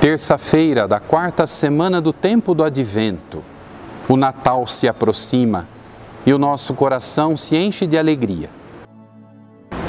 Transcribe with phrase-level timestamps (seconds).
[0.00, 3.44] Terça-feira da quarta semana do tempo do advento.
[4.08, 5.68] O Natal se aproxima
[6.24, 8.48] e o nosso coração se enche de alegria.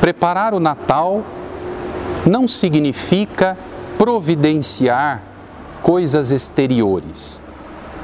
[0.02, 1.23] Preparar o Natal
[2.26, 3.58] não significa
[3.98, 5.23] providenciar
[5.82, 7.41] coisas exteriores.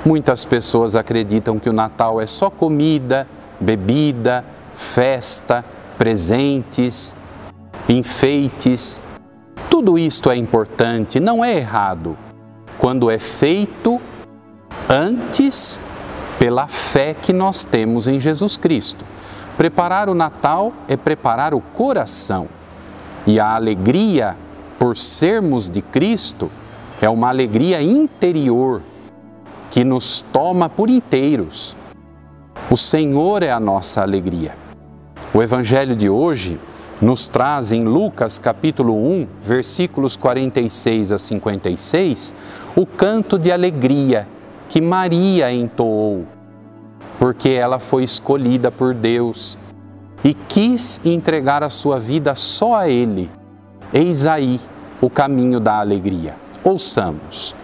[0.05, 3.27] Muitas pessoas acreditam que o Natal é só comida,
[3.59, 5.65] bebida, festa,
[5.97, 7.13] presentes,
[7.89, 9.01] enfeites.
[9.77, 12.17] Tudo isto é importante, não é errado,
[12.79, 14.01] quando é feito
[14.89, 15.79] antes
[16.39, 19.05] pela fé que nós temos em Jesus Cristo.
[19.55, 22.47] Preparar o Natal é preparar o coração.
[23.27, 24.35] E a alegria
[24.79, 26.49] por sermos de Cristo
[26.99, 28.81] é uma alegria interior
[29.69, 31.77] que nos toma por inteiros.
[32.71, 34.55] O Senhor é a nossa alegria.
[35.35, 36.59] O evangelho de hoje
[37.01, 42.35] nos traz em Lucas capítulo 1, versículos 46 a 56,
[42.75, 44.27] o canto de alegria
[44.67, 46.25] que Maria entoou,
[47.19, 49.57] porque ela foi escolhida por Deus
[50.23, 53.29] e quis entregar a sua vida só a Ele.
[53.93, 54.59] Eis aí
[54.99, 56.35] o caminho da alegria.
[56.63, 57.55] Ouçamos.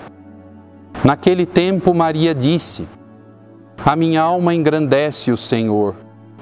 [1.04, 2.88] Naquele tempo, Maria disse:
[3.84, 5.96] A minha alma engrandece o Senhor,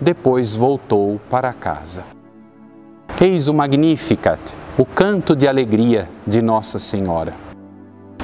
[0.00, 2.04] depois voltou para casa.
[3.20, 4.40] Eis o Magnificat,
[4.76, 7.34] o canto de alegria de Nossa Senhora.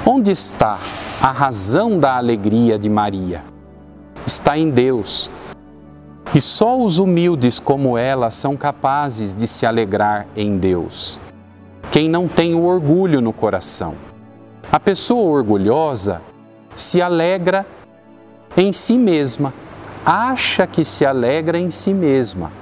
[0.05, 0.79] Onde está
[1.21, 3.45] a razão da alegria de Maria?
[4.27, 5.31] Está em Deus
[6.35, 11.19] e só os humildes como ela são capazes de se alegrar em Deus.
[11.91, 13.95] Quem não tem o orgulho no coração.
[14.71, 16.23] A pessoa orgulhosa
[16.75, 17.67] se alegra
[18.57, 19.53] em si mesma,
[20.05, 22.53] acha que se alegra em si mesma.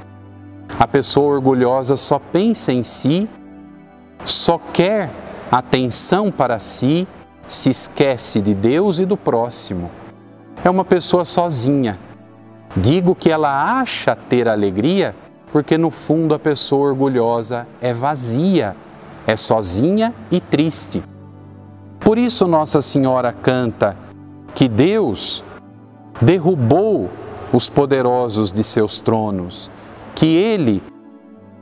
[0.79, 3.29] A pessoa orgulhosa só pensa em si,
[4.25, 5.11] só quer
[5.51, 7.07] atenção para si,
[7.47, 9.91] se esquece de Deus e do próximo.
[10.65, 11.99] É uma pessoa sozinha
[12.77, 15.15] Digo que ela acha ter alegria
[15.51, 18.77] porque no fundo a pessoa orgulhosa é vazia,
[19.27, 21.03] é sozinha e triste.
[21.99, 23.97] Por isso Nossa Senhora canta
[24.55, 25.43] que Deus
[26.21, 27.09] derrubou
[27.53, 29.71] os poderosos de seus tronos,
[30.15, 30.83] que Ele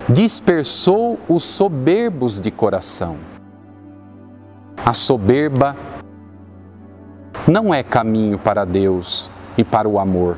[0.09, 3.17] dispersou os soberbos de coração.
[4.85, 5.77] A soberba
[7.47, 10.37] não é caminho para Deus e para o amor.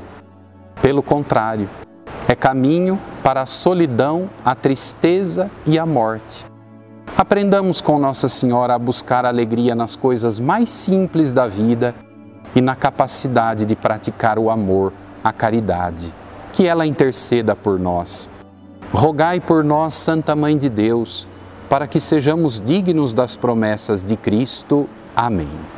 [0.81, 1.69] Pelo contrário,
[2.27, 6.47] é caminho para a solidão, a tristeza e a morte.
[7.17, 11.95] Aprendamos com Nossa Senhora a buscar alegria nas coisas mais simples da vida
[12.55, 14.93] e na capacidade de praticar o amor,
[15.23, 16.15] a caridade.
[16.53, 18.29] Que ela interceda por nós.
[18.93, 21.29] Rogai por nós, Santa Mãe de Deus,
[21.69, 24.88] para que sejamos dignos das promessas de Cristo.
[25.15, 25.78] Amém.